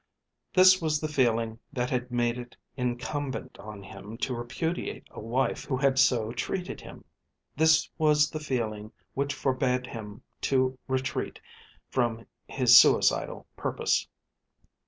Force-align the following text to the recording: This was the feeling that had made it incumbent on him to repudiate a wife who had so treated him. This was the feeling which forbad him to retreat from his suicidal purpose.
This 0.55 0.81
was 0.81 0.99
the 0.99 1.07
feeling 1.07 1.59
that 1.71 1.91
had 1.91 2.09
made 2.09 2.39
it 2.39 2.57
incumbent 2.75 3.59
on 3.59 3.83
him 3.83 4.17
to 4.17 4.33
repudiate 4.33 5.07
a 5.11 5.19
wife 5.19 5.65
who 5.65 5.77
had 5.77 5.99
so 5.99 6.31
treated 6.31 6.81
him. 6.81 7.05
This 7.55 7.87
was 7.99 8.31
the 8.31 8.39
feeling 8.39 8.91
which 9.13 9.31
forbad 9.35 9.85
him 9.85 10.23
to 10.41 10.75
retreat 10.87 11.39
from 11.91 12.25
his 12.47 12.75
suicidal 12.75 13.45
purpose. 13.55 14.07